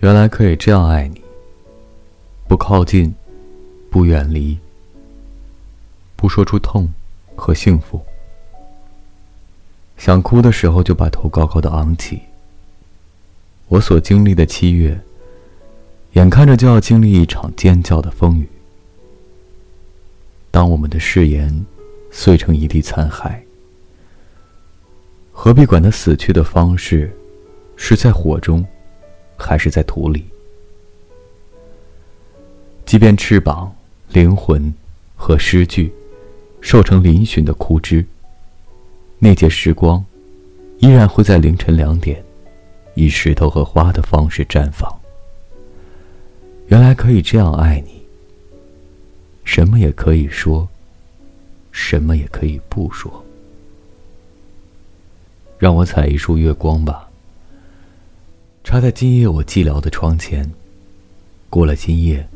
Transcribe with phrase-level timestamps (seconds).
[0.00, 1.20] 原来可以这样爱你，
[2.46, 3.14] 不靠近，
[3.90, 4.58] 不远离，
[6.14, 6.92] 不说出痛
[7.34, 8.00] 和幸福。
[9.96, 12.20] 想哭的时候就把头高高的昂起。
[13.68, 15.00] 我所经历的七月，
[16.12, 18.46] 眼看着就要经历一场尖叫的风雨。
[20.50, 21.64] 当我们的誓言
[22.12, 23.34] 碎成一地残骸，
[25.32, 27.10] 何必管他死去的方式
[27.76, 28.64] 是在火中？
[29.36, 30.24] 还是在土里。
[32.84, 33.74] 即便翅膀、
[34.08, 34.72] 灵魂
[35.16, 35.92] 和诗句
[36.60, 38.04] 瘦成嶙峋的枯枝，
[39.18, 40.04] 那节时光
[40.78, 42.22] 依然会在凌晨两点，
[42.94, 44.88] 以石头和花的方式绽放。
[46.68, 48.02] 原来可以这样爱你，
[49.44, 50.68] 什么也可以说，
[51.72, 53.24] 什么也可以不说。
[55.58, 57.05] 让我采一束月光吧。
[58.66, 60.44] 插在今夜我寂寥的窗前。
[61.48, 62.28] 过了今夜，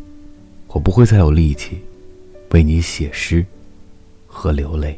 [0.68, 1.80] 我不会再有力气
[2.52, 3.44] 为你写诗
[4.28, 4.96] 和流泪。